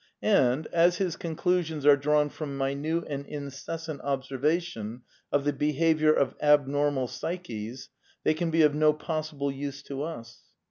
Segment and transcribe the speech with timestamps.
[0.23, 6.11] And, as his conclusions are drawn from minute and incessant observation of the be haviour
[6.17, 7.89] of abnormal psyches,
[8.23, 10.39] they can be of no possible use to us.